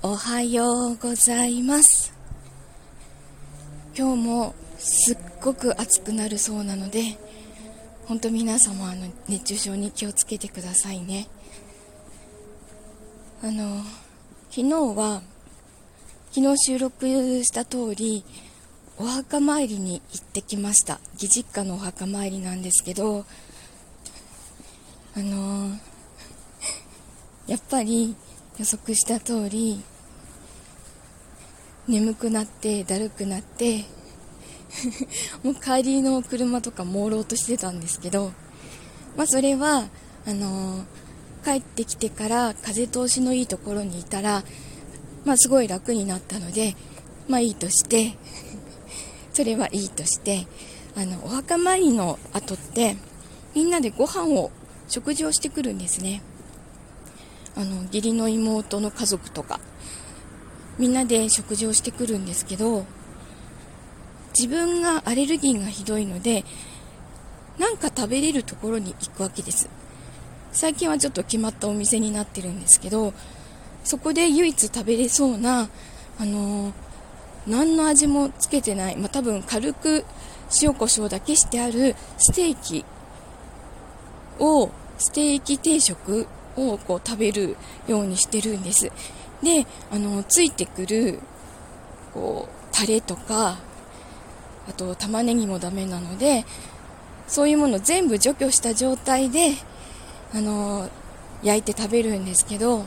[0.00, 2.14] おはようございます。
[3.96, 7.18] 今日もすっごく暑くなるそうなので
[8.06, 11.26] 本当皆様あの熱中症に気をつけてくださいね。
[13.42, 13.82] あの
[14.50, 15.20] 昨日は
[16.30, 18.24] 昨日収録した通り
[18.98, 21.00] お墓参りに行ってきました。
[21.14, 23.24] 義実家のお墓参りなんですけど
[25.16, 25.72] あの
[27.48, 28.14] やっぱり
[28.58, 29.82] 予測した通り
[31.86, 33.84] 眠くなってだるくなって
[35.42, 38.32] もう帰りの車とか朦朧としてたんですけど、
[39.16, 39.88] まあ、それは
[40.26, 44.42] あのー、帰ってきてから風通しのいいところにいたら、
[45.24, 46.76] まあ、すごい楽になったので、
[47.28, 48.16] まあ、いいとして
[49.32, 50.46] それはいいとして
[50.96, 52.96] あのお墓参りの後って
[53.54, 54.50] みんなでご飯を
[54.88, 56.22] 食事をしてくるんですね。
[57.58, 59.58] あの義理の妹の家族とか
[60.78, 62.86] みんなで食事をしてくるんですけど
[64.38, 66.44] 自分がアレルギーがひどいので
[67.58, 69.68] なんか食べれるところに行くわけです。
[70.52, 73.12] 最近はちょっと決まったお店になってるんですけど
[73.84, 75.68] そこで唯一食べれそうな
[76.18, 76.72] あのー、
[77.46, 80.04] 何の味もつけてない、まあ、多分軽く
[80.62, 82.84] 塩コショウだけしてあるステーキ
[84.38, 86.26] をステーキ定食
[86.58, 87.56] をこう食べる
[87.86, 88.90] ようにしてるんです。
[89.42, 91.20] で、あの、ついてくる、
[92.12, 93.58] こう、タレとか、
[94.68, 96.44] あと玉ねぎもダメなので、
[97.26, 99.54] そういうもの全部除去した状態で、
[100.34, 100.88] あの、
[101.42, 102.84] 焼いて食べるんですけど、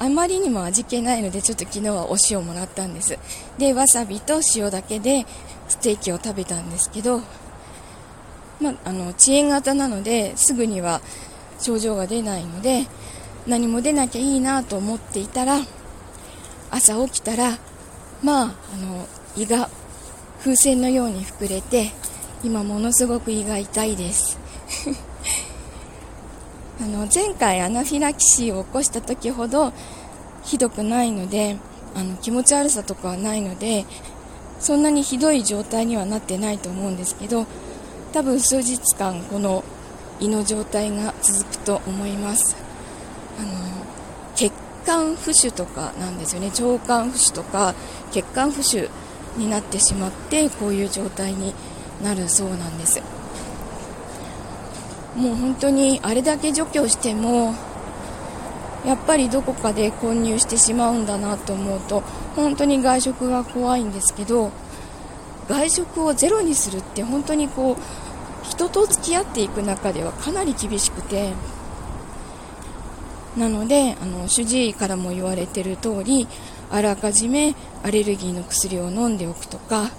[0.00, 3.18] あまりにも味気ないので、ちょっと昨日はお塩もらったんです。
[3.58, 5.26] で、わさびと塩だけで
[5.68, 7.20] ステーキを食べたんですけど、
[8.60, 11.00] まあ、の、遅延型なので、すぐには
[11.60, 12.86] 症状が出ないので
[13.46, 15.58] 何も出なきゃいいなと思っていたら
[16.70, 17.58] 朝起きたら
[18.22, 19.06] まああの
[19.36, 19.70] 胃が
[20.40, 21.90] 風船のように膨れて
[22.44, 24.38] 今ものすごく胃が痛いです。
[26.80, 29.72] あの前回アナフィラキシーを起こした時ほど
[30.44, 31.56] ひどくないので
[31.96, 33.84] あの気持ち悪さとかはないので
[34.60, 37.46] そんなにひどい状態にはなってないと思うんですけど
[38.12, 39.64] 多分数日間この
[40.20, 42.56] 胃の状態が続くと思います。
[43.38, 43.48] あの
[44.34, 44.52] 血
[44.86, 46.48] 管浮腫とかなんですよね。
[46.48, 47.74] 腸管浮腫とか
[48.10, 48.88] 血管浮腫
[49.36, 51.54] になってしまってこういう状態に
[52.02, 53.02] なるそうなんです。
[55.16, 57.54] もう本当にあれだけ除去しても
[58.86, 62.02] やっぱりどこかで混入してしまうんだなと思うと
[62.36, 64.52] 本当に外食が怖いんですけど
[65.48, 67.76] 外食をゼロにするって本当にこう
[68.48, 71.32] 人と付き合っていく中ではかなり厳しくて
[73.36, 76.26] なのであの主治医からも言われてる通り
[76.70, 79.90] あらかじめアレルギーの薬を飲んでおくとか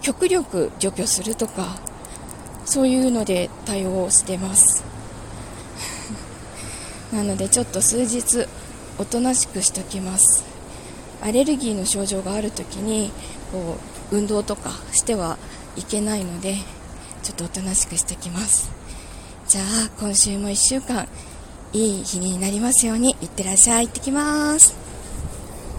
[0.00, 1.76] 極力除去するとか
[2.64, 4.84] そういうので対応をしてます。
[7.12, 8.46] なのでちょっと数日
[8.98, 10.44] おとなしくしておきます。
[11.22, 13.10] アレルギーの症状がある時に
[13.52, 13.76] こ
[14.12, 15.38] う運動とかしては
[15.76, 16.56] いけないので
[17.24, 18.70] ちょっとおとなしくしてきます。
[19.48, 21.08] じゃあ今週も1週間
[21.72, 23.86] いい日になりますようにいってらっしゃい。
[23.86, 24.83] 行ってきます。